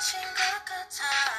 [0.00, 0.28] 情的
[0.64, 1.29] 歌，唱。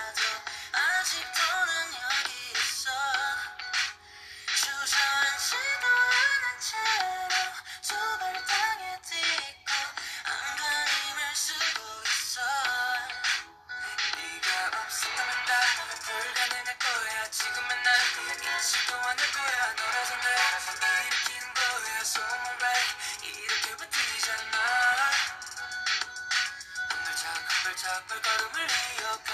[28.11, 28.67] 발짝 발걸음을
[28.99, 29.33] 이어가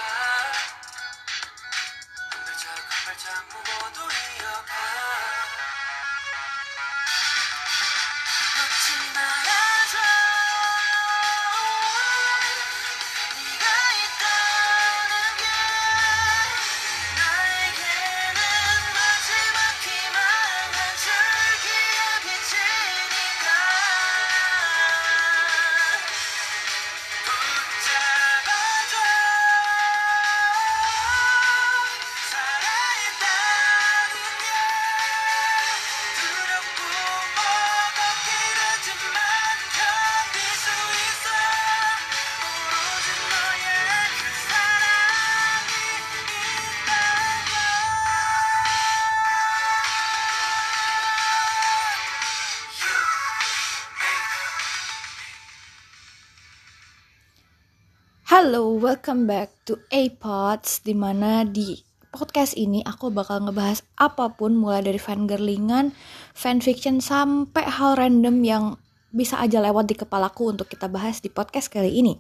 [2.30, 3.65] 한 발짝 한 발짝 무
[58.47, 61.75] Halo, welcome back to A-Pods Di mana di
[62.15, 65.91] podcast ini aku bakal ngebahas apa pun Mulai dari fangirlingan,
[66.31, 68.79] fanfiction, sampai hal random yang
[69.11, 72.15] bisa aja lewat di kepalaku untuk kita bahas di podcast kali ini.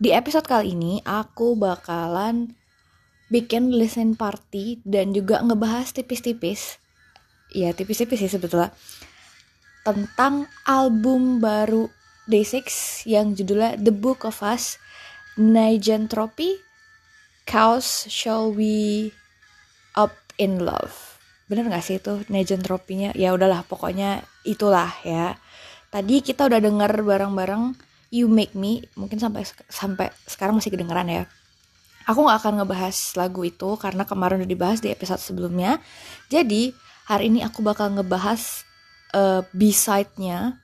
[0.00, 2.56] Di episode kali ini aku bakalan
[3.28, 6.80] bikin listen party dan juga ngebahas tipis-tipis.
[7.52, 8.72] Ya tipis-tipis sih sebetulnya.
[9.84, 11.84] Tentang album baru
[12.32, 12.64] Day6
[13.04, 14.80] yang judulnya The Book of Us
[15.38, 16.58] Nigentropy
[17.46, 19.08] Chaos Shall We
[19.94, 21.22] Up in Love.
[21.46, 23.14] Bener gak sih itu Nigentropinya?
[23.14, 25.38] Ya udahlah pokoknya itulah ya.
[25.88, 27.72] Tadi kita udah denger bareng-bareng
[28.12, 31.24] You Make Me Mungkin sampai sampai sekarang masih kedengeran ya.
[32.10, 35.78] Aku gak akan ngebahas lagu itu Karena kemarin udah dibahas di episode sebelumnya.
[36.28, 36.74] Jadi
[37.06, 38.66] hari ini aku bakal ngebahas
[39.14, 40.58] uh, B-side-nya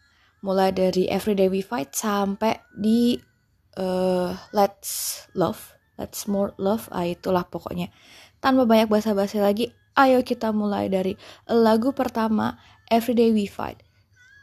[0.44, 3.16] mulai dari Everyday We Fight sampai di
[3.76, 7.90] uh, Let's Love, Let's More Love, ah itulah pokoknya.
[8.38, 11.16] Tanpa banyak basa-basi lagi, ayo kita mulai dari
[11.48, 12.58] lagu pertama
[12.90, 13.80] Everyday We Fight.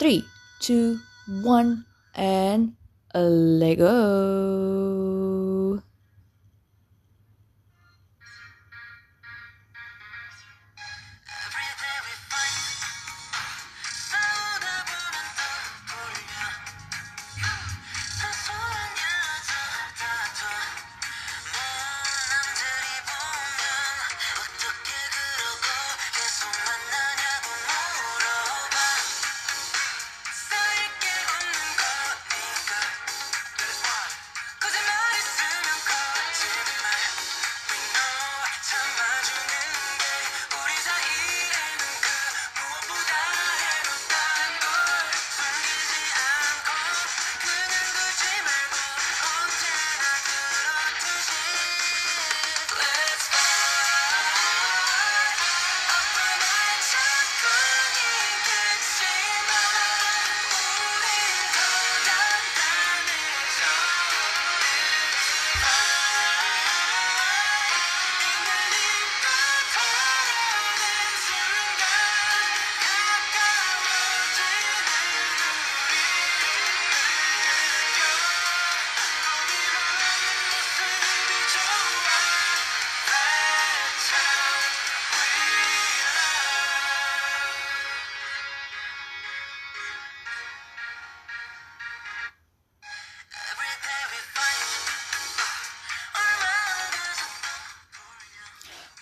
[0.02, 0.26] 3,
[0.66, 0.98] 2,
[1.46, 1.86] 1,
[2.18, 2.74] and
[3.14, 5.31] let go.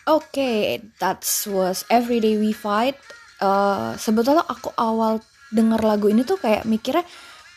[0.09, 1.21] Oke, that
[1.53, 2.97] was Everyday We Fight.
[3.37, 5.21] Eh, sebetulnya aku awal
[5.53, 7.05] denger lagu ini tuh kayak mikirnya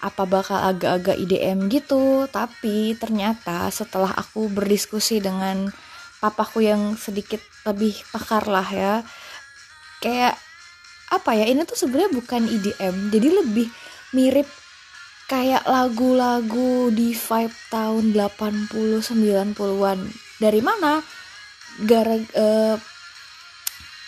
[0.05, 5.73] apa bakal agak-agak IDM gitu, tapi ternyata setelah aku berdiskusi dengan
[6.21, 9.01] papaku yang sedikit lebih pakar lah ya,
[10.05, 10.37] kayak
[11.09, 13.73] apa ya ini tuh sebenarnya bukan IDM, jadi lebih
[14.13, 14.49] mirip
[15.25, 19.99] kayak lagu-lagu di vibe tahun 80 90-an.
[20.37, 21.22] Dari mana?
[21.81, 22.77] Gara eh,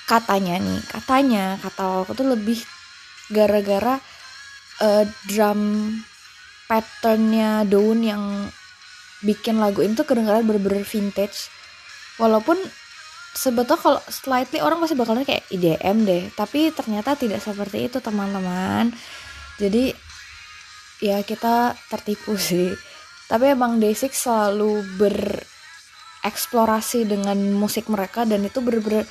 [0.04, 2.60] katanya nih, katanya kata aku tuh lebih
[3.32, 3.96] gara-gara
[4.84, 5.60] eh, drum
[6.68, 8.24] patternnya Daun yang
[9.24, 11.48] bikin lagu ini tuh kedengaran bener-bener vintage.
[12.20, 12.60] Walaupun
[13.34, 18.92] sebetulnya kalau slightly orang pasti bakalan kayak IDM deh tapi ternyata tidak seperti itu teman-teman.
[19.58, 19.90] Jadi
[21.02, 22.70] ya kita tertipu sih.
[23.24, 24.84] Tapi emang Day6 selalu
[26.24, 29.04] bereksplorasi dengan musik mereka dan itu bener-bener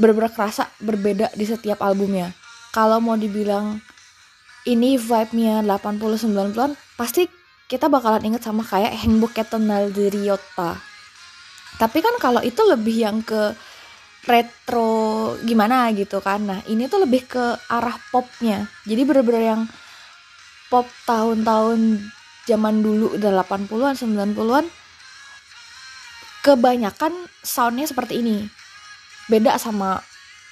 [0.00, 2.32] bener-bener kerasa berbeda di setiap albumnya.
[2.72, 3.76] Kalau mau dibilang
[4.64, 7.28] ini vibe-nya 80-90an pasti
[7.68, 10.80] kita bakalan inget sama kayak Handbook Ketonal di Ryota
[11.76, 13.52] tapi kan kalau itu lebih yang ke
[14.26, 16.42] retro gimana gitu kan.
[16.42, 18.66] Nah ini tuh lebih ke arah popnya.
[18.88, 19.62] Jadi bener-bener yang
[20.72, 22.02] pop tahun-tahun
[22.48, 24.64] zaman dulu udah 80-an 90-an
[26.46, 27.10] kebanyakan
[27.42, 28.46] soundnya seperti ini.
[29.26, 29.98] Beda sama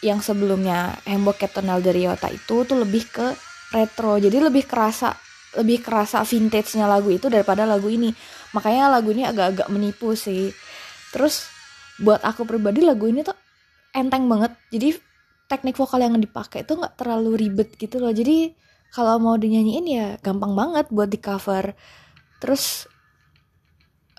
[0.03, 3.31] yang sebelumnya Hembok Captain Ryota itu tuh lebih ke
[3.71, 4.19] retro.
[4.19, 5.15] Jadi lebih kerasa
[5.55, 8.11] lebih kerasa vintage-nya lagu itu daripada lagu ini.
[8.59, 10.51] Makanya lagu ini agak-agak menipu sih.
[11.15, 11.47] Terus
[12.03, 13.39] buat aku pribadi lagu ini tuh
[13.95, 14.51] enteng banget.
[14.75, 14.99] Jadi
[15.47, 18.11] teknik vokal yang dipakai itu nggak terlalu ribet gitu loh.
[18.11, 18.51] Jadi
[18.91, 21.79] kalau mau dinyanyiin ya gampang banget buat di cover.
[22.43, 22.91] Terus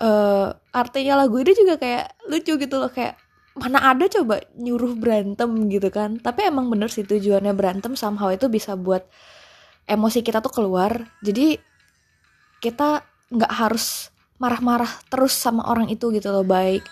[0.00, 3.16] uh, artinya lagu ini juga kayak lucu gitu loh kayak
[3.56, 6.20] mana ada coba nyuruh berantem gitu kan.
[6.20, 9.08] Tapi emang bener sih tujuannya berantem somehow itu bisa buat
[9.88, 11.08] emosi kita tuh keluar.
[11.24, 11.56] Jadi
[12.60, 13.00] kita
[13.32, 16.44] nggak harus marah-marah terus sama orang itu gitu loh.
[16.44, 16.84] Baik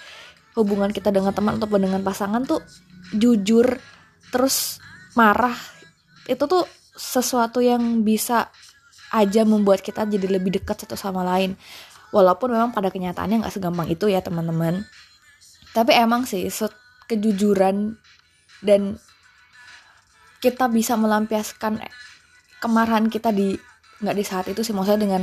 [0.57, 2.65] hubungan kita dengan teman atau dengan pasangan tuh
[3.13, 3.77] jujur
[4.33, 4.81] terus
[5.13, 5.55] marah.
[6.25, 6.65] Itu tuh
[6.97, 8.49] sesuatu yang bisa
[9.13, 11.55] aja membuat kita jadi lebih dekat satu sama lain
[12.15, 14.87] walaupun memang pada kenyataannya nggak segampang itu ya teman-teman.
[15.75, 16.47] Tapi emang sih
[17.11, 17.99] kejujuran
[18.63, 19.03] dan
[20.39, 21.83] kita bisa melampiaskan
[22.63, 23.59] kemarahan kita di
[23.99, 24.71] nggak di saat itu sih.
[24.71, 25.23] Maksudnya dengan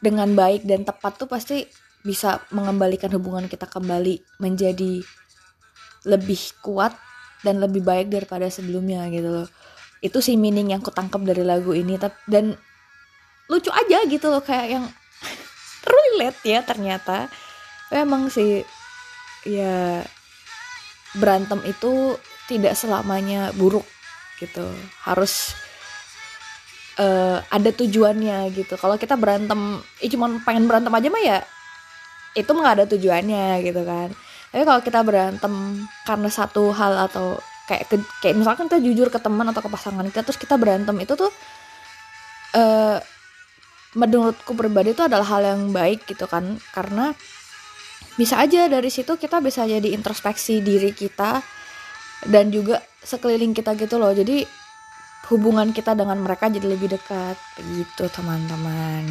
[0.00, 1.68] dengan baik dan tepat tuh pasti
[2.00, 5.04] bisa mengembalikan hubungan kita kembali menjadi
[6.08, 6.96] lebih kuat
[7.44, 9.48] dan lebih baik daripada sebelumnya gitu loh.
[10.00, 12.00] Itu sih meaning yang kutangkap dari lagu ini.
[12.24, 12.56] Dan
[13.52, 14.84] lucu aja gitu loh kayak yang
[16.14, 17.30] relate ya ternyata.
[17.90, 18.62] Emang sih
[19.46, 20.04] ya
[21.16, 23.86] berantem itu tidak selamanya buruk
[24.38, 24.66] gitu.
[25.06, 25.54] Harus
[26.98, 28.74] uh, ada tujuannya gitu.
[28.78, 31.38] Kalau kita berantem ya cuma pengen berantem aja mah ya
[32.38, 34.14] itu nggak ada tujuannya gitu kan.
[34.50, 35.54] Tapi kalau kita berantem
[36.06, 37.38] karena satu hal atau
[37.70, 40.98] kayak ke, kayak misalkan kita jujur ke teman atau ke pasangan kita terus kita berantem
[40.98, 41.30] itu tuh
[42.58, 42.98] uh,
[43.96, 46.58] menurutku pribadi itu adalah hal yang baik gitu kan.
[46.74, 47.10] Karena
[48.14, 51.40] bisa aja dari situ kita bisa jadi introspeksi diri kita
[52.28, 54.12] dan juga sekeliling kita gitu loh.
[54.12, 54.44] Jadi
[55.32, 57.36] hubungan kita dengan mereka jadi lebih dekat.
[57.58, 59.06] Begitu teman-teman.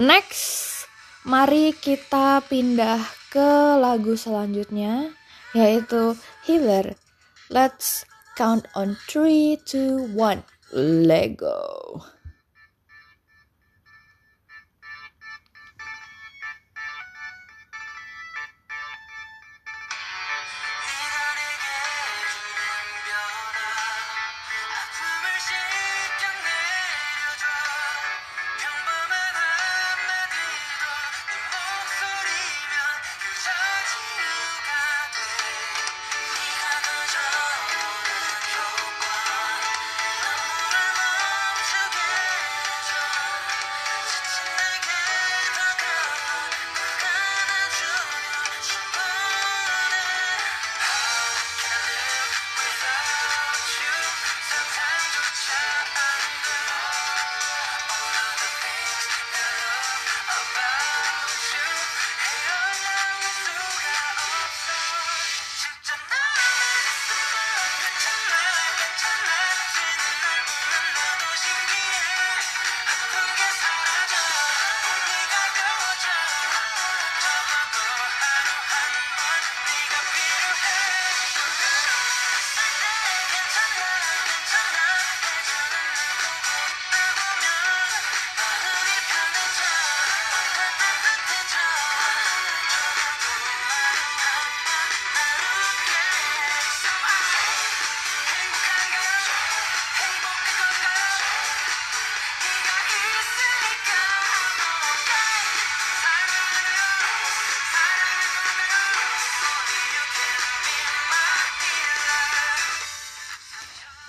[0.00, 0.88] Next
[1.22, 2.98] mari kita pindah
[3.30, 5.12] ke lagu selanjutnya
[5.52, 6.16] yaitu
[6.48, 6.96] Healer.
[7.52, 10.40] Let's count on 3 2 1
[11.04, 11.60] Lego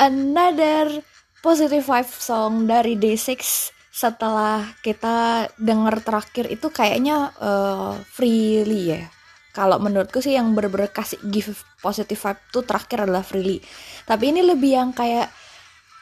[0.03, 0.99] another
[1.39, 3.39] positive vibe song dari Day6
[3.93, 9.07] setelah kita denger terakhir itu kayaknya uh, freely ya.
[9.53, 13.63] Kalau menurutku sih yang bener-bener kasih give positive vibe tuh terakhir adalah freely.
[14.03, 15.29] Tapi ini lebih yang kayak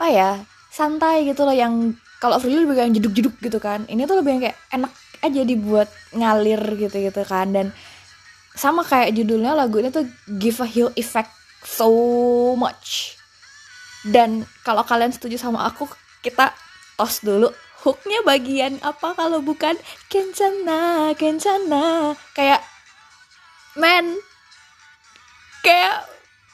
[0.01, 0.31] apa ya
[0.73, 3.85] santai gitu loh yang kalau freely lebih kayak jeduk-jeduk gitu kan.
[3.85, 4.91] Ini tuh lebih yang kayak enak
[5.21, 7.53] aja dibuat ngalir gitu gitu kan.
[7.53, 7.75] Dan
[8.55, 10.07] sama kayak judulnya lagu ini tuh
[10.39, 11.29] give a heal effect
[11.61, 11.91] so
[12.55, 13.20] much
[14.07, 15.85] dan kalau kalian setuju sama aku
[16.25, 16.53] kita
[16.97, 17.53] tos dulu.
[17.81, 19.73] Hooknya bagian apa kalau bukan
[20.05, 22.13] kencana kencana?
[22.37, 22.61] Kayak
[23.73, 24.17] men
[25.65, 26.05] kayak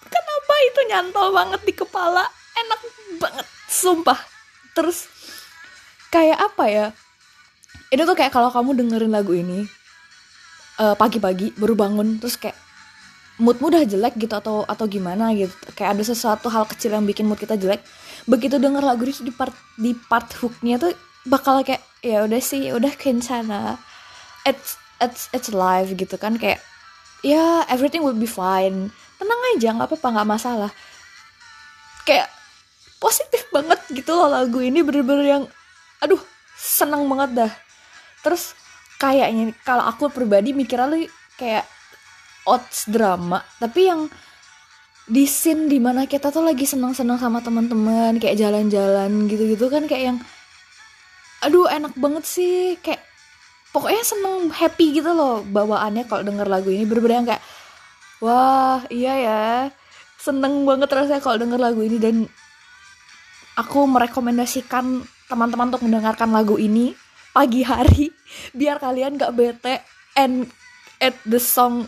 [0.08, 2.24] kenapa itu nyantol banget di kepala?
[2.56, 2.82] Enak
[3.20, 4.20] banget sumpah.
[4.72, 5.08] Terus
[6.08, 6.88] kayak apa ya?
[7.92, 9.68] Itu tuh kayak kalau kamu dengerin lagu ini
[10.78, 12.54] pagi pagi-pagi baru bangun terus kayak
[13.38, 15.54] moodmu udah jelek gitu atau atau gimana gitu.
[15.78, 17.82] Kayak ada sesuatu hal kecil yang bikin mood kita jelek.
[18.26, 20.92] Begitu denger lagu ini di part di part hooknya tuh
[21.30, 23.76] bakal kayak ya udah sih udah kencana
[24.48, 26.64] it's it's it's live gitu kan kayak
[27.22, 28.90] ya everything will be fine.
[29.18, 30.72] Tenang aja nggak apa-apa nggak masalah.
[32.08, 32.32] Kayak
[32.98, 35.44] positif banget gitu loh lagu ini bener-bener yang
[36.02, 36.20] aduh
[36.58, 37.52] seneng banget dah.
[38.26, 38.58] Terus
[38.98, 41.06] kayaknya kalau aku pribadi mikirnya
[41.38, 41.77] kayak
[42.48, 43.44] odds drama.
[43.60, 44.08] Tapi yang
[45.08, 50.04] di scene di mana kita tuh lagi seneng-seneng sama teman-teman kayak jalan-jalan gitu-gitu kan kayak
[50.16, 50.18] yang
[51.44, 52.80] aduh enak banget sih.
[52.80, 53.04] Kayak
[53.76, 56.88] pokoknya seneng happy gitu loh bawaannya kalau denger lagu ini.
[56.88, 57.44] Bener-bener kayak
[58.24, 59.44] wah iya ya
[60.18, 62.00] seneng banget rasanya kalau denger lagu ini.
[62.00, 62.16] Dan
[63.60, 66.96] aku merekomendasikan teman-teman untuk mendengarkan lagu ini
[67.36, 68.10] pagi hari
[68.56, 69.86] biar kalian gak bete
[70.18, 70.50] and
[70.98, 71.86] add the song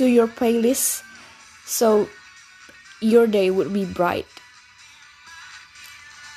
[0.00, 1.04] to your playlist
[1.68, 2.08] so
[3.04, 4.24] your day would be bright.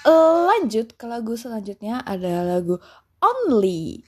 [0.03, 2.79] Lanjut ke lagu selanjutnya ada lagu
[3.23, 4.03] Only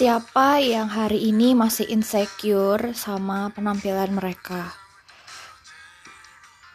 [0.00, 4.72] Siapa yang hari ini masih insecure sama penampilan mereka?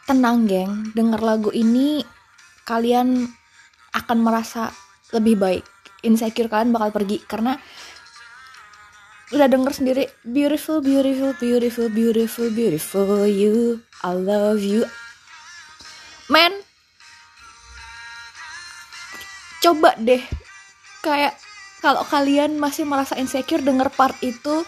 [0.06, 0.94] Tenang, geng.
[0.94, 2.06] Dengar lagu ini,
[2.62, 3.26] kalian
[3.98, 4.70] akan merasa
[5.10, 5.66] lebih baik.
[6.06, 7.58] Insecure kalian bakal pergi karena
[9.34, 14.86] udah denger sendiri beautiful beautiful beautiful beautiful beautiful you I love you
[16.30, 16.62] men
[19.58, 20.22] coba deh
[21.02, 21.34] kayak
[21.86, 24.66] kalau kalian masih merasa insecure denger part itu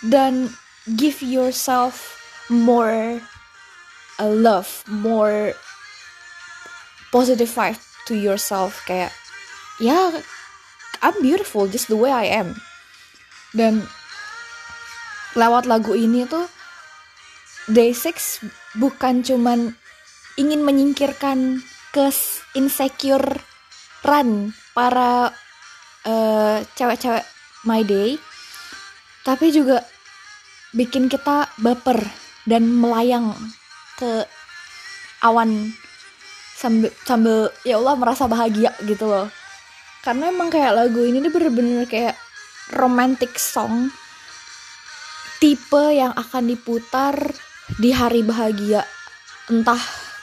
[0.00, 0.48] dan
[0.96, 2.16] give yourself
[2.48, 3.20] more
[4.16, 5.52] a love, more
[7.12, 7.76] positive vibe
[8.08, 9.12] to yourself kayak
[9.76, 10.24] ya yeah,
[11.04, 12.56] I'm beautiful just the way I am.
[13.52, 13.84] Dan
[15.36, 16.48] lewat lagu ini tuh
[17.68, 18.40] Day6
[18.80, 19.76] bukan cuman
[20.40, 21.60] ingin menyingkirkan
[21.92, 22.08] ke
[22.56, 23.36] insecure
[24.00, 25.43] run para
[26.04, 27.24] eh, cewek-cewek
[27.64, 28.20] my day
[29.24, 29.80] tapi juga
[30.76, 32.04] bikin kita baper
[32.44, 33.32] dan melayang
[33.96, 34.28] ke
[35.24, 35.72] awan
[36.54, 39.32] sambil sambil ya Allah merasa bahagia gitu loh.
[40.04, 42.20] Karena emang kayak lagu ini nih bener-bener kayak
[42.76, 43.88] romantic song
[45.40, 47.16] tipe yang akan diputar
[47.80, 48.84] di hari bahagia
[49.48, 49.80] entah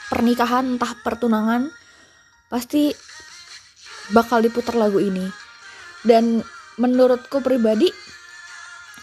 [0.10, 1.70] pernikahan entah pertunangan
[2.50, 2.94] pasti
[4.14, 5.41] bakal diputar lagu ini
[6.08, 6.42] dan
[6.80, 7.92] menurutku pribadi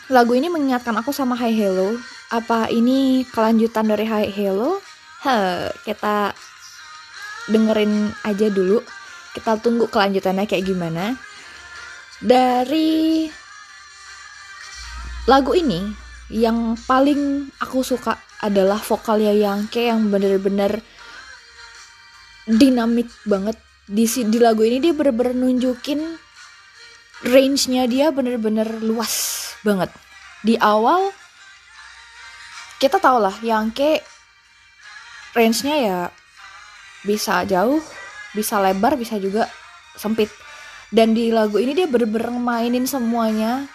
[0.09, 1.95] lagu ini mengingatkan aku sama Hi Hello
[2.33, 4.81] apa ini kelanjutan dari Hi Hello
[5.19, 6.31] He, kita
[7.51, 8.79] dengerin aja dulu.
[9.35, 11.19] Kita tunggu kelanjutannya kayak gimana.
[12.23, 13.27] Dari
[15.27, 15.91] lagu ini
[16.31, 20.79] yang paling aku suka adalah vokalnya Yangke yang bener-bener
[22.47, 23.59] dinamik banget.
[23.91, 26.15] Di di lagu ini dia bener-bener nunjukin
[27.27, 29.91] range-nya dia bener-bener luas banget.
[30.45, 31.11] Di awal
[32.79, 34.03] kita tau lah Yangke
[35.35, 36.01] range-nya ya
[37.03, 37.83] bisa jauh
[38.37, 39.51] bisa lebar bisa juga
[39.99, 40.31] sempit.
[40.89, 43.69] Dan di lagu ini dia bener-bener mainin semuanya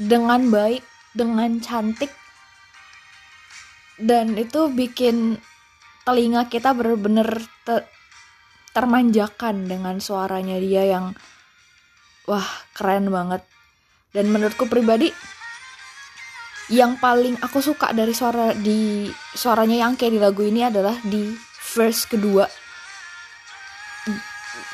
[0.00, 0.80] dengan baik
[1.12, 2.08] dengan cantik.
[3.98, 5.36] Dan itu bikin
[6.06, 7.84] telinga kita bener-bener te-
[8.72, 11.12] termanjakan dengan suaranya dia yang
[12.28, 12.44] wah
[12.76, 13.40] keren banget.
[14.12, 15.08] Dan menurutku pribadi
[16.68, 21.32] yang paling aku suka dari suara di suaranya yang kayak di lagu ini adalah di
[21.72, 22.44] verse kedua.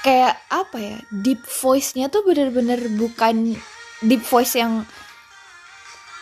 [0.02, 3.56] Kayak apa ya deep voice-nya tuh bener-bener bukan
[4.02, 4.84] deep voice yang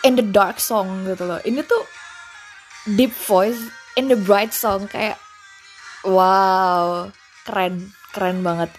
[0.04, 1.40] in the dark song gitu loh.
[1.42, 1.82] Ini tuh
[2.94, 3.58] deep voice
[3.96, 5.16] in the bright song kayak
[6.04, 7.08] wow
[7.48, 8.70] keren keren banget.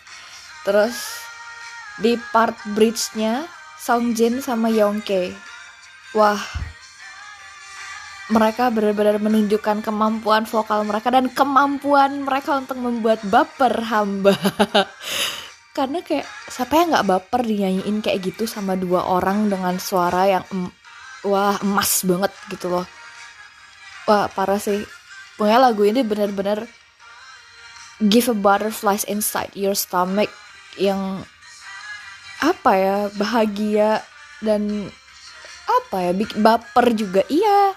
[0.64, 1.23] Terus
[2.02, 3.46] di part bridge-nya
[3.78, 5.36] Song Jin sama Yongke.
[6.16, 6.40] Wah
[8.32, 14.32] mereka benar-benar menunjukkan kemampuan vokal mereka dan kemampuan mereka untuk membuat baper hamba.
[15.78, 20.46] Karena kayak siapa yang nggak baper dinyanyiin kayak gitu sama dua orang dengan suara yang
[20.54, 20.76] em-
[21.28, 22.86] wah emas banget gitu loh.
[24.08, 24.86] Wah parah sih.
[25.36, 26.70] Pokoknya lagu ini benar-benar
[28.00, 30.30] give a butterflies inside your stomach
[30.78, 31.26] yang
[32.44, 34.04] apa ya bahagia
[34.44, 34.92] dan
[35.64, 37.24] apa ya baper juga.
[37.32, 37.72] Iya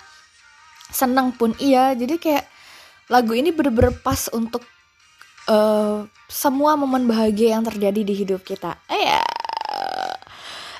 [0.91, 1.95] senang pun iya.
[1.95, 2.45] Jadi kayak
[3.07, 4.67] lagu ini bener-bener pas untuk
[5.47, 8.75] eh, semua momen bahagia yang terjadi di hidup kita.
[8.91, 9.23] Eh ya.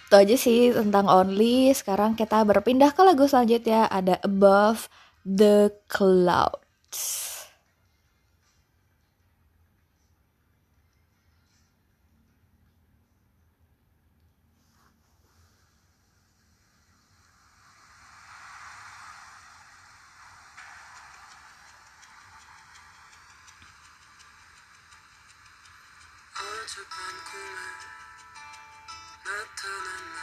[0.07, 1.71] Itu aja sih tentang only.
[1.71, 3.87] Sekarang kita berpindah ke lagu selanjutnya.
[3.91, 4.91] Ada above
[5.23, 7.26] the clouds
[26.67, 26.99] 어젯밤
[27.31, 27.59] 꿈에
[29.23, 30.19] 나타난 나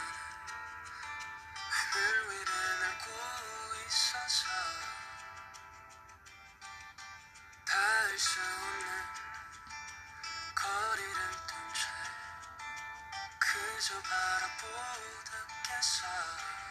[1.70, 3.08] 하늘 위를 날고
[3.86, 4.46] 있어서
[7.64, 8.88] 닿을 수 없는
[10.54, 11.88] 거리를 둔채
[13.38, 15.30] 그저 바라보다
[15.64, 16.63] 깼어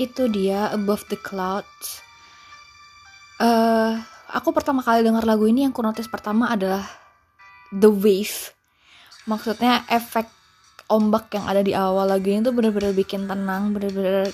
[0.00, 2.00] itu dia Above the Clouds.
[3.40, 3.92] eh
[4.32, 6.84] aku pertama kali dengar lagu ini yang ku notice pertama adalah
[7.72, 8.52] the wave.
[9.28, 10.28] Maksudnya efek
[10.90, 14.32] ombak yang ada di awal lagu ini tuh bener-bener bikin tenang, bener-bener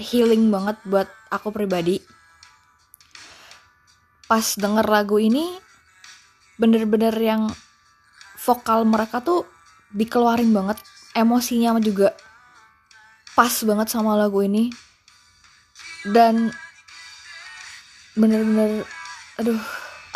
[0.00, 2.02] healing banget buat aku pribadi.
[4.26, 5.54] Pas denger lagu ini,
[6.58, 7.46] bener-bener yang
[8.42, 9.46] vokal mereka tuh
[9.94, 10.82] dikeluarin banget,
[11.14, 12.10] emosinya juga
[13.36, 14.72] pas banget sama lagu ini.
[16.08, 16.48] Dan
[18.16, 18.88] bener-bener
[19.36, 19.60] aduh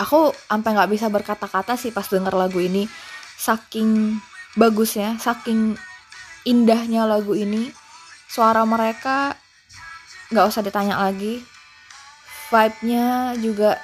[0.00, 2.88] aku sampai nggak bisa berkata-kata sih pas denger lagu ini.
[3.36, 4.16] Saking
[4.56, 5.76] bagusnya saking
[6.48, 7.68] indahnya lagu ini.
[8.26, 9.36] Suara mereka
[10.32, 11.44] nggak usah ditanya lagi.
[12.48, 13.76] Vibe-nya juga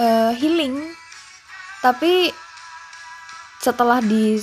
[0.00, 0.96] eh, healing.
[1.84, 2.32] Tapi
[3.60, 4.40] setelah di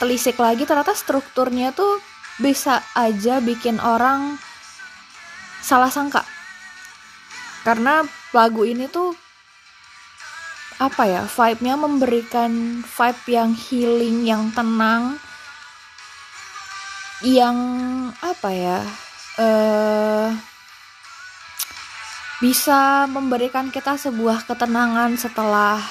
[0.00, 2.00] telisik lagi ternyata strukturnya tuh
[2.40, 4.40] bisa aja bikin orang
[5.60, 6.24] salah sangka.
[7.62, 9.12] Karena lagu ini tuh
[10.80, 15.20] apa ya vibe-nya memberikan vibe yang healing yang tenang
[17.20, 17.56] yang
[18.24, 18.80] apa ya
[19.36, 20.32] eh
[22.40, 25.84] bisa memberikan kita sebuah ketenangan setelah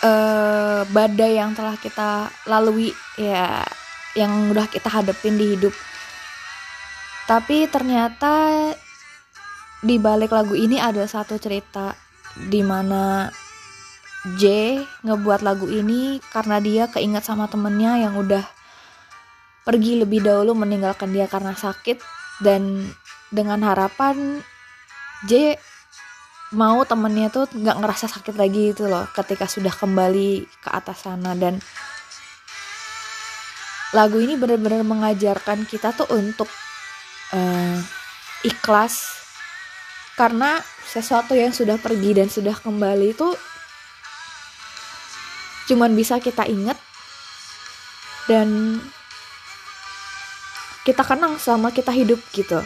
[0.00, 3.60] eh badai yang telah kita lalui ya
[4.18, 5.74] yang udah kita hadepin di hidup.
[7.30, 8.66] Tapi ternyata
[9.80, 11.94] di balik lagu ini ada satu cerita
[12.36, 13.30] di mana
[14.36, 18.44] J ngebuat lagu ini karena dia keinget sama temennya yang udah
[19.64, 22.02] pergi lebih dahulu meninggalkan dia karena sakit.
[22.40, 22.88] Dan
[23.32, 24.44] dengan harapan
[25.24, 25.56] J
[26.50, 31.32] mau temennya tuh nggak ngerasa sakit lagi itu loh ketika sudah kembali ke atas sana.
[31.32, 31.62] Dan
[33.90, 36.46] lagu ini benar-benar mengajarkan kita tuh untuk
[37.34, 37.78] uh,
[38.46, 39.18] ikhlas
[40.14, 43.28] karena sesuatu yang sudah pergi dan sudah kembali itu
[45.70, 46.78] cuman bisa kita ingat
[48.26, 48.78] dan
[50.86, 52.58] kita kenang selama kita hidup gitu.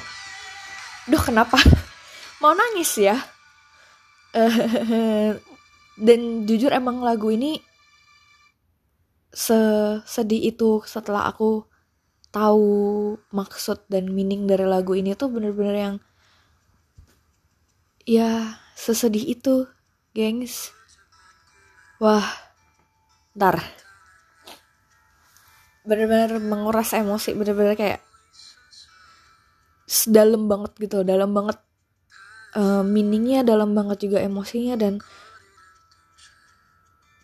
[1.08, 1.60] Duh kenapa
[2.40, 3.16] mau nangis ya?
[6.06, 7.62] dan jujur emang lagu ini
[9.34, 11.66] sesedih itu setelah aku
[12.30, 15.96] tahu maksud dan meaning dari lagu ini tuh bener-bener yang
[18.06, 19.66] ya sesedih itu
[20.14, 20.70] gengs.
[21.98, 22.26] Wah
[23.34, 23.58] ntar.
[25.84, 28.00] Bener-bener menguras emosi bener-bener kayak
[30.08, 31.60] dalam banget gitu dalam banget
[32.56, 34.98] uh, meaningnya dalam banget juga emosinya dan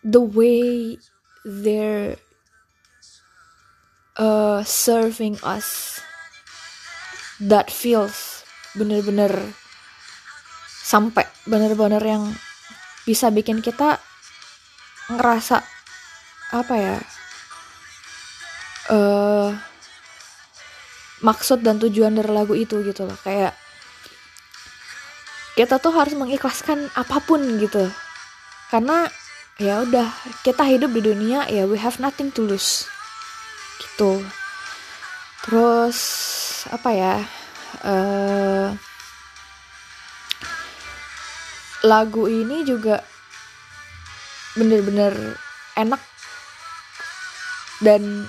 [0.05, 0.95] the way
[1.45, 2.17] they're
[4.17, 5.99] uh, serving us.
[7.41, 8.45] That feels
[8.77, 9.33] bener-bener
[10.85, 12.29] sampai bener-bener yang
[13.01, 13.97] bisa bikin kita
[15.09, 15.65] ngerasa
[16.53, 16.97] apa ya
[18.93, 19.49] uh,
[21.25, 23.17] maksud dan tujuan dari lagu itu gitu loh.
[23.25, 23.57] Kayak
[25.55, 27.87] kita tuh harus mengikhlaskan apa pun gitu.
[28.69, 29.07] Karena
[29.61, 30.09] ya udah
[30.41, 32.89] kita hidup di dunia ya we have nothing to lose.
[33.77, 34.25] Gitu.
[35.45, 35.97] Terus
[36.73, 37.15] apa ya
[37.85, 38.73] uh,
[41.85, 43.05] lagu ini juga
[44.57, 45.37] bener-bener
[45.77, 46.01] enak.
[47.81, 48.25] Dan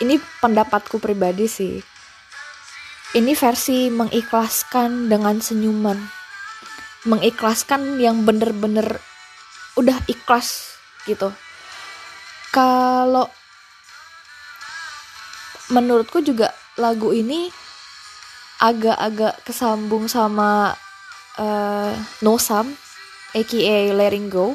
[0.00, 1.80] ini pendapatku pribadi sih.
[3.12, 6.00] Ini versi mengikhlaskan dengan senyuman.
[7.04, 9.00] Mengikhlaskan yang bener-bener
[9.76, 10.76] udah ikhlas
[11.08, 11.32] gitu.
[12.52, 13.28] Kalau
[15.72, 17.48] menurutku juga lagu ini
[18.60, 20.76] agak-agak kesambung sama
[21.40, 22.76] uh, No Sam
[23.32, 24.54] aka Letting Go.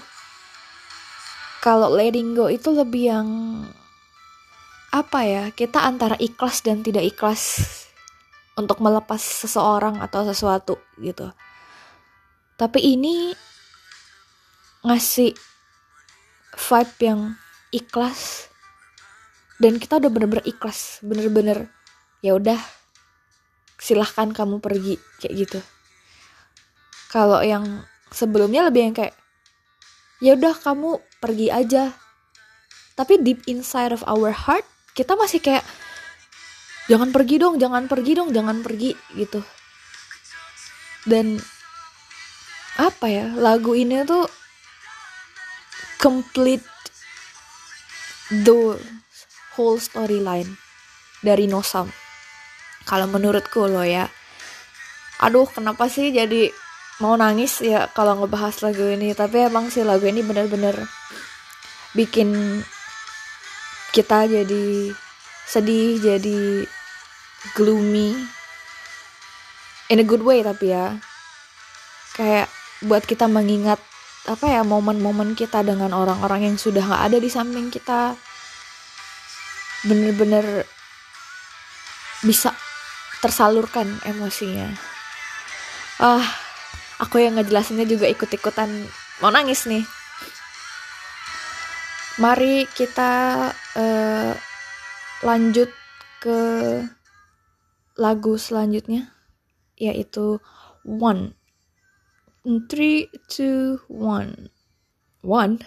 [1.59, 3.29] Kalau Letting Go itu lebih yang
[4.93, 7.65] apa ya kita antara ikhlas dan tidak ikhlas
[8.57, 11.29] untuk melepas seseorang atau sesuatu gitu.
[12.57, 13.35] Tapi ini
[14.87, 15.35] ngasih
[16.55, 17.21] vibe yang
[17.75, 18.47] ikhlas.
[19.57, 21.65] Dan kita udah bener-bener ikhlas bener-bener
[22.21, 22.61] ya udah
[23.77, 25.59] silahkan kamu pergi kayak gitu.
[27.13, 29.15] Kalau yang sebelumnya lebih yang kayak
[30.21, 31.93] ya udah kamu pergi aja.
[32.97, 34.65] Tapi deep inside of our heart
[34.97, 35.65] kita masih kayak
[36.89, 39.41] jangan pergi dong jangan pergi dong jangan pergi gitu.
[41.05, 41.37] Dan
[42.77, 44.25] apa ya lagu ini tuh
[45.97, 46.65] complete
[48.29, 48.77] the
[49.57, 50.57] whole storyline
[51.25, 51.89] dari Nosam
[52.85, 54.07] kalau menurutku loh ya
[55.17, 56.53] aduh kenapa sih jadi
[56.97, 59.13] mau nangis ya kalau ngebahas lagu ini?
[59.13, 60.73] Tapi emang sih lagu ini bener-bener
[61.93, 62.61] bikin
[63.93, 64.93] kita jadi
[65.47, 66.67] sedih jadi
[67.55, 68.13] gloomy
[69.87, 70.97] in a good way tapi ya.
[72.17, 72.49] Kayak
[72.81, 73.77] buat kita mengingat
[74.27, 78.19] apa ya momen-momen kita dengan orang-orang yang sudah nggak ada di samping kita.
[79.87, 80.67] Bener-bener
[82.27, 82.51] bisa
[83.23, 84.67] tersalurkan emosinya.
[86.03, 86.27] Ah
[86.99, 88.67] aku yang ngejelasinnya juga ikut-ikutan.
[89.23, 89.87] Mau nangis nih.
[92.19, 93.11] Mari kita
[93.77, 94.33] uh,
[95.23, 95.69] lanjut
[96.17, 96.39] ke
[97.95, 99.13] lagu selanjutnya
[99.77, 100.41] yaitu
[100.87, 101.36] One.
[102.69, 104.49] Three, two, one,
[105.21, 105.59] one.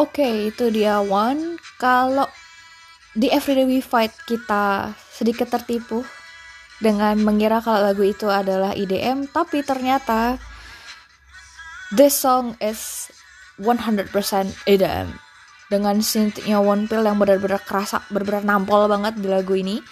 [0.00, 1.60] Oke, itu dia one.
[1.76, 2.24] Kalau
[3.12, 6.08] di Everyday We Fight kita sedikit tertipu
[6.80, 10.40] dengan mengira kalau lagu itu adalah IDM, tapi ternyata
[11.92, 13.12] this song is
[13.60, 14.08] 100%
[14.64, 15.12] IDM
[15.68, 19.84] dengan synthnya One Pill yang benar-benar kerasa, benar-benar nampol banget di lagu ini.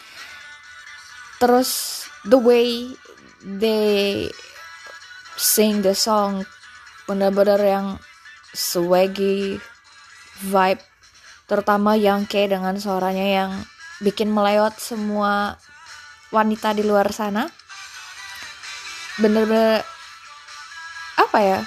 [1.36, 2.96] Terus the way
[3.44, 4.32] they
[5.36, 6.48] sing the song
[7.04, 8.00] benar-benar yang
[8.56, 9.60] swaggy
[10.42, 10.83] vibe
[11.48, 13.51] terutama yang kayak dengan suaranya yang
[14.05, 15.57] bikin melewat semua
[16.31, 17.48] wanita di luar sana.
[19.18, 19.83] Bener-bener
[21.18, 21.61] apa ya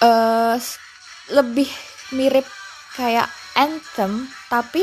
[0.00, 0.56] uh,
[1.28, 1.68] lebih
[2.16, 2.46] mirip
[2.96, 4.82] kayak anthem tapi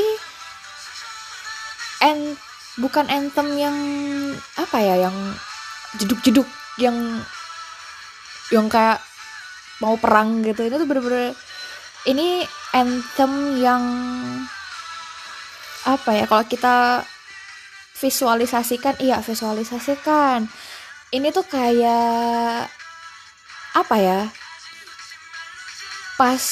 [2.04, 2.38] and
[2.78, 3.76] bukan anthem yang
[4.60, 5.16] apa ya yang
[5.96, 7.24] jeduk-jeduk yang
[8.52, 9.00] yang kayak
[9.80, 10.68] mau perang gitu.
[10.68, 11.34] Itu tuh bener-bener
[12.06, 13.82] ini anthem yang
[15.86, 16.24] apa ya?
[16.26, 17.02] Kalau kita
[17.96, 20.46] visualisasikan iya visualisasikan.
[21.10, 22.66] Ini tuh kayak
[23.74, 24.20] apa ya?
[26.18, 26.44] Pas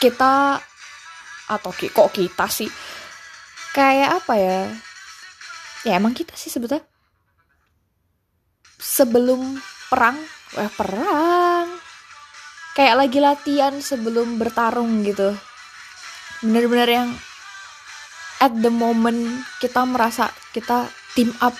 [0.00, 0.60] kita
[1.48, 2.68] atau kok kita sih?
[3.76, 4.60] Kayak apa ya?
[5.84, 6.84] Ya emang kita sih sebetulnya
[8.84, 10.20] sebelum perang
[10.60, 11.73] eh perang
[12.74, 15.34] kayak lagi latihan sebelum bertarung gitu.
[16.42, 17.08] Bener-bener yang
[18.42, 21.54] at the moment kita merasa kita team up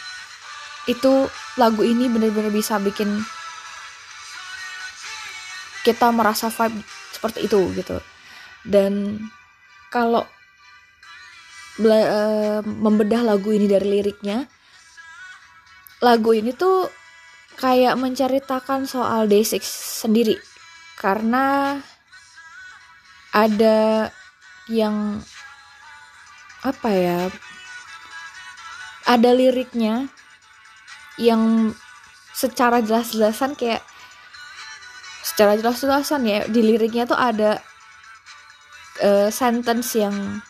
[0.90, 3.22] itu lagu ini bener-bener bisa bikin
[5.86, 6.82] kita merasa vibe
[7.14, 8.02] seperti itu gitu.
[8.66, 9.22] Dan
[9.88, 10.26] kalau
[11.80, 14.50] uh, membedah lagu ini dari liriknya
[16.02, 16.90] lagu ini tuh
[17.56, 19.62] kayak menceritakan soal Day6
[20.04, 20.36] sendiri
[21.04, 21.76] karena
[23.36, 24.08] ada
[24.72, 25.20] yang
[26.64, 27.20] apa ya
[29.04, 30.08] ada liriknya
[31.20, 31.76] yang
[32.32, 33.84] secara jelas-jelasan kayak
[35.20, 37.60] secara jelas-jelasan ya di liriknya tuh ada
[39.04, 40.40] uh, sentence yang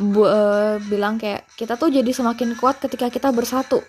[0.00, 3.84] bu, uh, bilang kayak kita tuh jadi semakin kuat ketika kita bersatu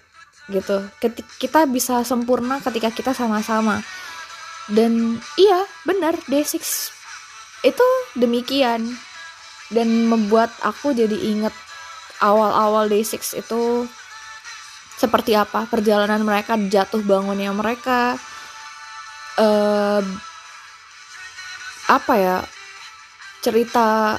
[0.52, 0.84] gitu.
[1.00, 3.80] Ketika kita bisa sempurna ketika kita sama-sama
[4.68, 6.60] dan iya benar D6
[7.64, 7.88] itu
[8.20, 8.84] demikian.
[9.68, 11.52] Dan membuat aku jadi inget
[12.24, 13.88] awal-awal D6 itu
[14.98, 18.18] seperti apa perjalanan mereka jatuh bangunnya mereka
[19.38, 20.02] uh,
[21.86, 22.38] apa ya
[23.46, 24.18] cerita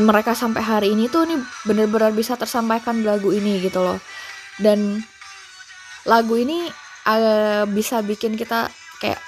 [0.00, 1.36] mereka sampai hari ini tuh nih
[1.68, 4.00] bener-bener bisa tersampaikan lagu ini gitu loh.
[4.56, 5.04] Dan
[6.08, 6.72] lagu ini
[7.06, 8.70] uh, bisa bikin kita
[9.02, 9.18] kayak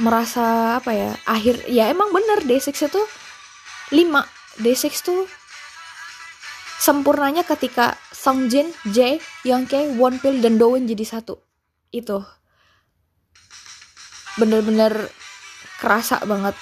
[0.00, 3.02] merasa apa ya akhir ya emang bener D6 itu
[3.92, 5.28] 5 D6 tuh
[6.80, 11.36] sempurnanya ketika Songjin, Jae, Youngke, Wonpil dan Dowen jadi satu.
[11.92, 12.24] Itu
[14.40, 15.12] bener-bener
[15.76, 16.56] kerasa banget.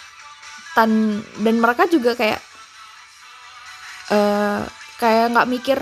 [0.74, 2.42] Tan dan mereka juga kayak
[4.10, 4.66] uh,
[4.98, 5.78] kayak nggak mikir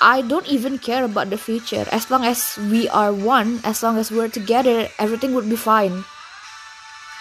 [0.00, 1.88] I don't even care about the future.
[1.88, 6.04] As long as we are one, as long as we're together, everything would be fine.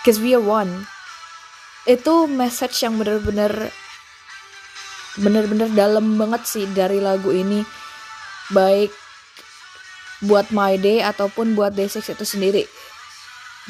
[0.04, 0.92] Cause we are one.
[1.88, 3.72] Itu message yang bener-bener
[5.16, 7.64] bener-bener dalam banget sih dari lagu ini.
[8.52, 8.92] Baik
[10.28, 12.64] buat My Day ataupun buat Day6 itu sendiri.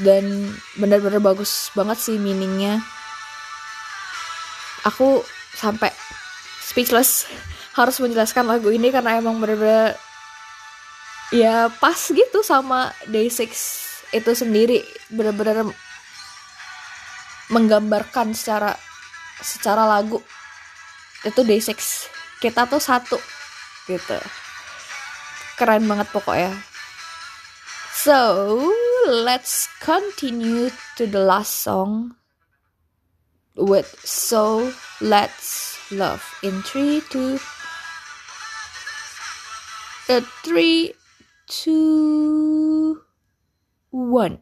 [0.01, 0.49] Dan
[0.81, 2.81] bener-bener bagus banget sih meaningnya.
[4.83, 5.21] Aku
[5.53, 5.93] sampai
[6.59, 7.29] speechless
[7.75, 9.99] harus menjelaskan lagu ini karena emang bener-bener
[11.35, 13.51] ya pas gitu sama Day6
[14.15, 14.79] itu sendiri.
[15.11, 15.67] Bener-bener
[17.51, 18.73] menggambarkan secara
[19.43, 20.23] secara lagu.
[21.27, 21.75] Itu Day6
[22.39, 23.19] kita tuh satu
[23.91, 24.17] gitu.
[25.59, 26.55] Keren banget pokoknya.
[27.91, 28.71] So
[29.07, 32.15] let's continue to the last song
[33.55, 37.54] with so let's love in 3 2
[40.09, 40.93] a three,
[41.47, 43.01] two,
[43.91, 44.41] one.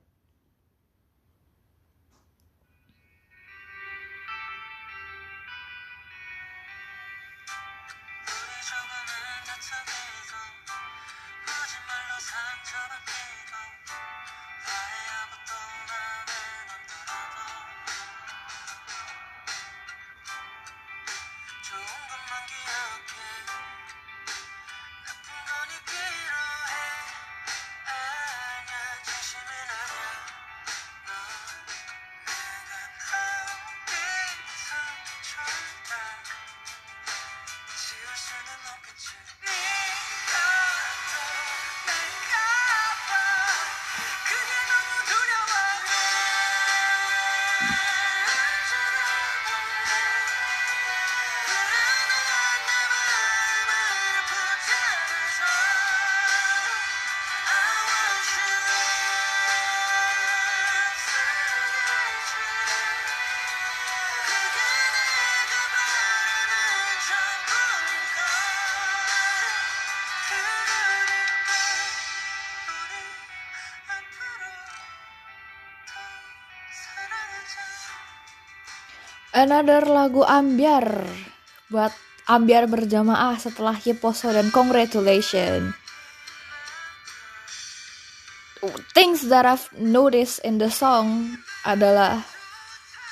[79.33, 81.09] Another lagu ambiar
[81.73, 81.89] buat
[82.29, 85.73] ambiar berjamaah setelah Yeposo dan congratulations.
[88.93, 92.21] Things that I've noticed in the song adalah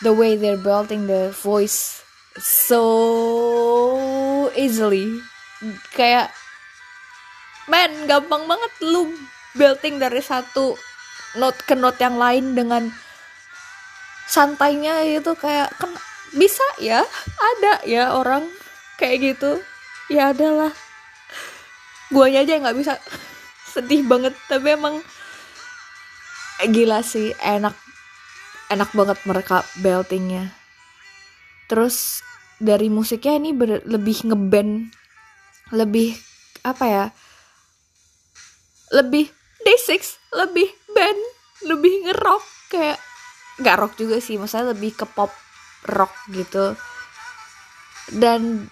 [0.05, 2.05] the way they're belting the voice
[2.37, 2.85] so
[4.53, 5.09] easily.
[5.97, 6.29] Kayak
[7.65, 9.09] men gampang banget lu
[9.57, 10.77] belting dari satu
[11.41, 12.93] note ke note yang lain dengan
[14.29, 15.91] santainya itu kayak kan
[16.31, 17.03] bisa ya
[17.37, 18.47] ada ya orang
[18.99, 19.59] kayak gitu.
[20.11, 20.71] Ya adalah
[22.11, 22.99] guanya aja nggak bisa.
[23.73, 24.99] Sedih banget tapi emang
[26.67, 27.75] gila sih enak.
[28.71, 30.51] Enak banget mereka beltingnya.
[31.67, 32.23] Terus
[32.59, 34.91] dari musiknya ini ber- lebih ngeband
[35.71, 36.15] lebih
[36.63, 37.05] apa ya?
[38.91, 39.31] Lebih
[39.63, 41.21] D6 lebih band
[41.69, 42.97] lebih ngerok kayak
[43.61, 45.29] nggak rock juga sih maksudnya lebih ke pop
[45.87, 46.77] rock gitu.
[48.11, 48.67] Dan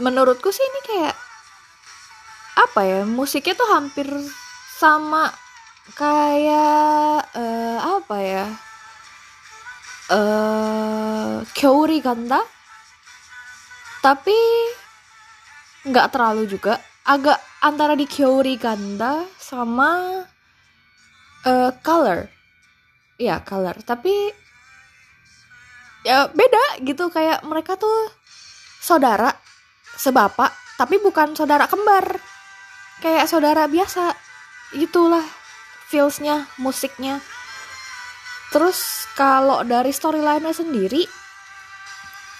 [0.00, 1.16] menurutku sih ini kayak
[2.52, 4.08] apa ya musiknya tuh hampir
[4.76, 5.32] sama
[5.96, 8.46] kayak eh, apa ya
[10.12, 12.40] eh Kyouri Ganda.
[14.02, 14.38] Tapi
[15.86, 16.78] nggak terlalu juga.
[17.02, 20.22] Agak antara di Kyouri Ganda sama
[21.46, 22.20] eh Color.
[23.18, 23.82] Ya Color.
[23.86, 24.14] Tapi
[26.06, 27.08] ya beda gitu.
[27.10, 28.10] Kayak mereka tuh
[28.82, 29.30] saudara
[29.98, 32.18] sebapak tapi bukan saudara kembar.
[33.02, 34.14] Kayak saudara biasa.
[34.78, 35.24] Itulah
[35.90, 37.20] feelsnya musiknya.
[38.52, 41.04] Terus kalau dari storyline sendiri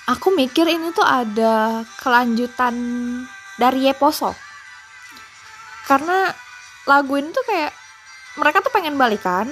[0.09, 2.75] aku mikir ini tuh ada kelanjutan
[3.61, 4.35] dari Yeposo
[5.87, 6.31] karena
[6.89, 7.73] lagu ini tuh kayak
[8.39, 9.47] mereka tuh pengen balikan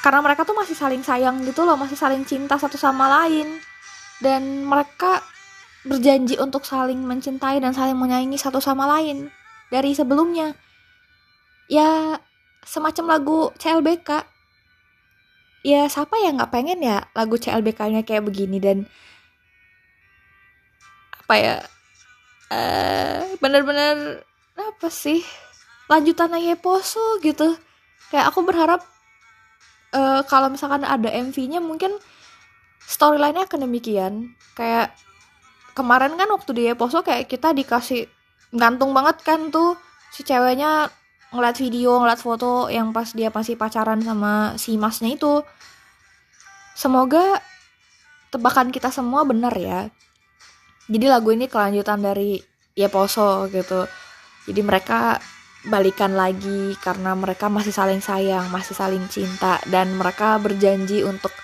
[0.00, 3.58] karena mereka tuh masih saling sayang gitu loh masih saling cinta satu sama lain.
[4.18, 5.22] Dan mereka
[5.86, 9.30] berjanji untuk saling mencintai dan saling menyayangi satu sama lain
[9.70, 10.58] dari sebelumnya.
[11.70, 12.18] Ya
[12.66, 14.26] semacam lagu CLBK
[15.66, 18.86] ya siapa yang nggak pengen ya lagu CLBK-nya kayak begini dan
[21.24, 21.56] apa ya
[22.48, 24.24] eh bener-bener
[24.56, 25.20] apa sih
[25.88, 27.56] lanjutannya Yeposo gitu.
[28.08, 28.80] Kayak aku berharap
[29.94, 31.96] eh, kalau misalkan ada MV-nya mungkin
[32.88, 34.32] storyline-nya akan demikian.
[34.56, 34.96] Kayak
[35.76, 38.08] kemarin kan waktu di Yeposo kayak kita dikasih
[38.50, 39.76] gantung banget kan tuh
[40.08, 40.88] si ceweknya
[41.28, 45.44] ngeliat video ngeliat foto yang pas dia masih pacaran sama si masnya itu.
[46.72, 47.42] Semoga
[48.32, 49.80] tebakan kita semua bener ya.
[50.88, 52.40] Jadi lagu ini kelanjutan dari
[52.72, 53.84] Yeposo gitu.
[54.48, 55.20] Jadi mereka
[55.66, 61.34] balikan lagi karena mereka masih saling sayang masih saling cinta dan mereka berjanji untuk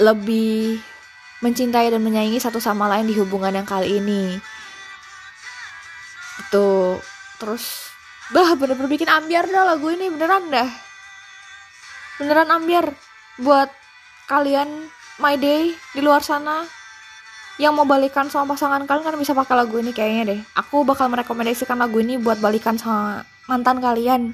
[0.00, 0.80] lebih
[1.40, 4.36] mencintai dan menyayangi satu sama lain di hubungan yang kali ini.
[6.44, 7.00] Itu
[7.40, 7.88] terus
[8.32, 10.68] bah bener-bener bikin ambiar dah lagu ini beneran dah.
[12.20, 12.92] Beneran ambiar
[13.40, 13.72] buat
[14.28, 14.68] kalian
[15.20, 16.79] my day di luar sana
[17.60, 20.40] yang mau balikan sama pasangan kalian kan bisa pakai lagu ini kayaknya deh.
[20.56, 24.32] Aku bakal merekomendasikan lagu ini buat balikan sama mantan kalian.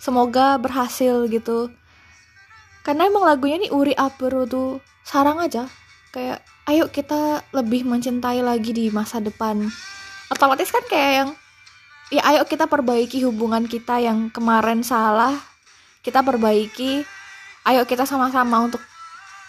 [0.00, 1.68] Semoga berhasil gitu.
[2.80, 5.68] Karena emang lagunya nih Uri Apero tuh sarang aja.
[6.16, 9.68] Kayak ayo kita lebih mencintai lagi di masa depan.
[10.32, 11.30] Otomatis kan kayak yang
[12.08, 15.36] ya ayo kita perbaiki hubungan kita yang kemarin salah.
[16.00, 17.04] Kita perbaiki.
[17.68, 18.80] Ayo kita sama-sama untuk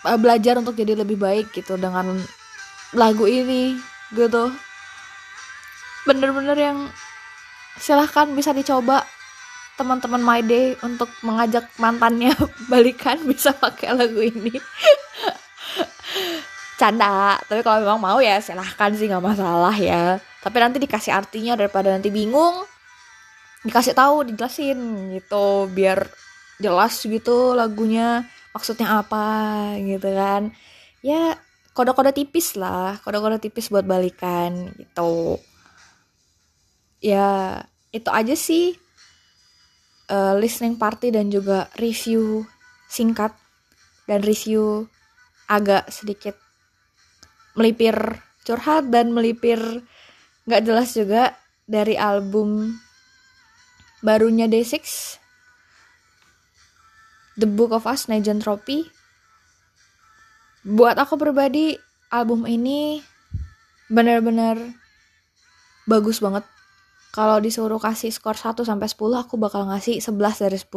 [0.04, 2.20] uh, belajar untuk jadi lebih baik gitu dengan
[2.96, 3.76] lagu ini
[4.16, 4.50] gitu.
[6.08, 6.78] Bener-bener yang
[7.78, 9.04] silahkan bisa dicoba.
[9.76, 12.32] Teman-teman My Day untuk mengajak mantannya
[12.72, 14.56] balikan bisa pakai lagu ini.
[16.80, 20.16] Canda tapi kalau memang mau ya silahkan sih nggak masalah ya.
[20.40, 22.64] Tapi nanti dikasih artinya daripada nanti bingung.
[23.68, 26.08] Dikasih tahu dijelasin gitu biar
[26.56, 28.24] jelas gitu lagunya
[28.56, 29.28] maksudnya apa
[29.84, 30.56] gitu kan.
[31.04, 31.36] Ya
[31.76, 35.38] kode-kode tipis lah kode-kode tipis buat balikan gitu.
[37.04, 37.62] Ya
[37.92, 38.80] itu aja sih
[40.10, 42.48] uh, listening party dan juga review
[42.88, 43.36] singkat
[44.08, 44.88] dan review
[45.52, 46.40] agak sedikit
[47.54, 47.94] melipir
[48.48, 49.60] curhat dan melipir
[50.46, 51.34] nggak jelas juga
[51.66, 52.78] dari album
[54.06, 54.86] barunya Day6
[57.36, 58.95] The Book of Us Nejan Trophy
[60.66, 61.78] buat aku pribadi
[62.10, 63.06] album ini
[63.88, 64.58] benar-benar
[65.86, 66.42] bagus banget
[67.14, 70.74] kalau disuruh kasih skor 1 sampai 10 aku bakal ngasih 11 dari 10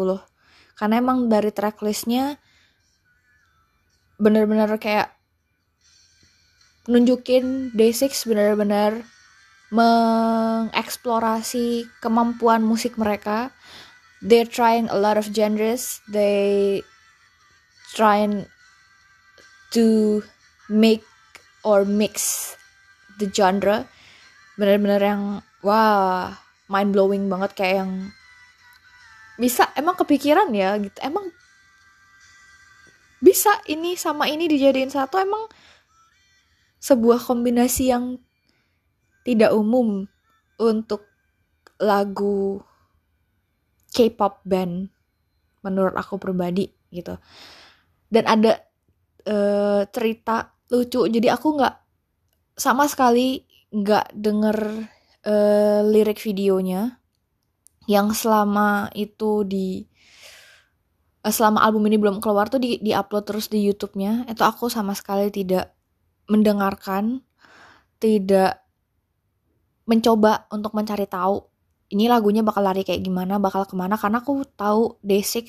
[0.77, 2.37] karena emang dari tracklistnya
[4.21, 5.17] bener-bener kayak
[6.85, 9.09] nunjukin Day6 benar-benar
[9.69, 13.53] mengeksplorasi kemampuan musik mereka.
[14.25, 16.01] They're trying a lot of genres.
[16.09, 16.81] They
[17.93, 18.49] trying
[19.75, 20.21] to
[20.69, 21.05] make
[21.65, 22.55] or mix
[23.21, 23.89] the genre.
[24.59, 25.23] Benar-benar yang
[25.63, 26.37] wah
[26.69, 27.57] mind blowing banget.
[27.57, 27.93] Kayak yang
[29.39, 30.99] bisa emang kepikiran ya gitu.
[31.01, 31.31] Emang
[33.19, 35.51] bisa ini sama ini dijadiin satu emang
[36.79, 38.23] sebuah kombinasi yang
[39.27, 40.07] tidak umum
[40.59, 41.07] untuk
[41.79, 42.63] lagu
[43.89, 44.91] K-pop band
[45.67, 47.19] menurut aku pribadi gitu.
[48.09, 48.68] Dan ada
[49.27, 51.09] uh, cerita lucu.
[51.09, 51.75] Jadi aku nggak
[52.55, 53.43] sama sekali
[53.73, 54.59] nggak denger
[55.27, 57.01] uh, lirik videonya.
[57.89, 59.83] Yang selama itu di
[61.25, 64.71] uh, selama album ini belum keluar tuh di di upload terus di YouTube-nya itu aku
[64.71, 65.75] sama sekali tidak
[66.29, 67.25] mendengarkan,
[67.99, 68.63] tidak
[69.89, 71.49] mencoba untuk mencari tahu
[71.89, 75.49] ini lagunya bakal lari kayak gimana, bakal ke mana karena aku tahu Day6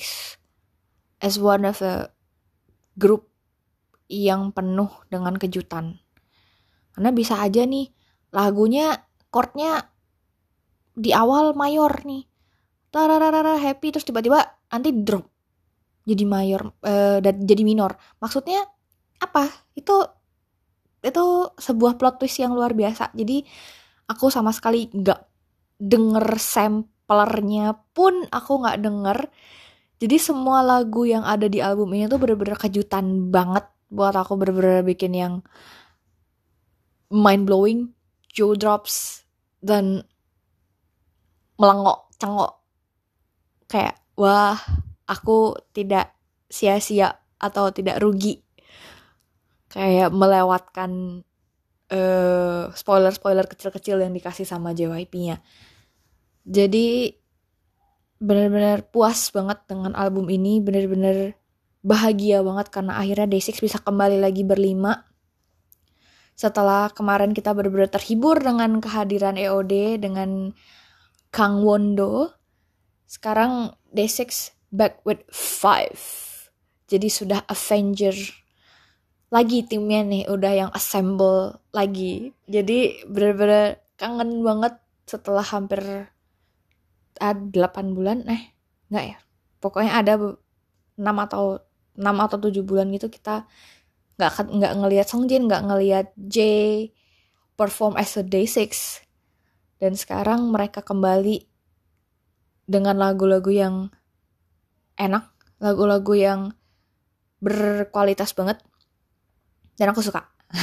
[1.20, 2.08] as one of the
[2.96, 3.28] group
[4.10, 6.02] yang penuh dengan kejutan.
[6.92, 7.88] Karena bisa aja nih
[8.34, 8.98] lagunya
[9.30, 9.88] chordnya
[10.98, 12.26] di awal mayor nih.
[12.90, 14.42] Tararara happy terus tiba-tiba
[14.74, 15.30] nanti drop
[16.10, 17.94] jadi mayor uh, dan jadi minor.
[18.18, 18.66] Maksudnya
[19.22, 19.46] apa?
[19.78, 20.20] Itu
[21.00, 21.24] itu
[21.56, 23.44] sebuah plot twist yang luar biasa jadi
[24.12, 25.22] aku sama sekali nggak
[25.80, 29.18] denger samplernya pun aku nggak denger
[30.00, 34.86] jadi semua lagu yang ada di album ini tuh bener-bener kejutan banget buat aku bener-bener
[34.86, 35.34] bikin yang
[37.10, 37.94] mind blowing
[38.30, 39.26] jaw drops
[39.60, 40.06] dan
[41.60, 42.54] melengok cengok.
[43.66, 44.58] Kayak wah
[45.10, 46.14] aku tidak
[46.48, 48.42] sia-sia atau tidak rugi.
[49.70, 51.22] Kayak melewatkan
[51.94, 55.42] uh, spoiler-spoiler kecil-kecil yang dikasih sama JYP-nya.
[56.46, 57.14] Jadi
[58.20, 61.38] benar-benar puas banget dengan album ini, benar-benar
[61.86, 65.08] bahagia banget karena akhirnya Day6 bisa kembali lagi berlima.
[66.36, 70.56] Setelah kemarin kita benar-benar terhibur dengan kehadiran EOD dengan
[71.30, 72.32] Kang Wondo,
[73.08, 76.00] sekarang Day6 back with five.
[76.90, 78.16] Jadi sudah Avenger
[79.30, 84.74] lagi timnya nih udah yang assemble lagi jadi bener-bener kangen banget
[85.06, 86.10] setelah hampir
[87.22, 88.58] ah, 8 bulan eh
[88.90, 89.18] nggak ya
[89.62, 91.62] pokoknya ada 6 atau
[92.00, 93.44] 6 atau 7 bulan gitu kita
[94.16, 96.38] nggak nggak ngelihat Songjin nggak ngelihat J
[97.60, 99.04] perform as a day six
[99.84, 101.44] dan sekarang mereka kembali
[102.68, 103.76] dengan lagu-lagu yang
[105.00, 106.42] enak lagu-lagu yang
[107.40, 108.60] berkualitas banget
[109.80, 110.28] dan aku suka.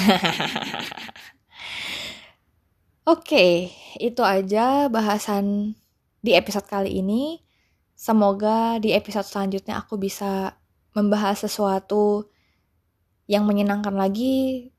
[3.09, 5.73] Oke, itu aja bahasan
[6.21, 7.41] di episode kali ini.
[7.97, 10.53] Semoga di episode selanjutnya aku bisa
[10.97, 12.33] membahas sesuatu
[13.29, 14.73] yang menyenangkan lagi,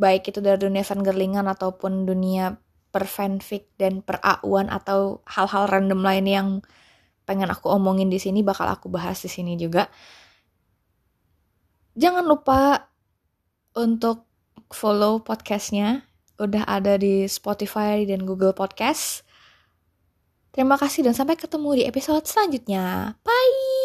[0.00, 2.56] baik itu dari dunia fangirlingan ataupun dunia
[2.88, 6.48] per fanfic dan per auan atau hal-hal random lain yang
[7.28, 9.92] pengen aku omongin di sini bakal aku bahas di sini juga.
[11.96, 12.88] Jangan lupa
[13.76, 14.24] untuk
[14.72, 16.04] follow podcastnya
[16.36, 19.24] udah ada di Spotify dan Google Podcast.
[20.52, 23.16] Terima kasih dan sampai ketemu di episode selanjutnya.
[23.20, 23.75] Bye!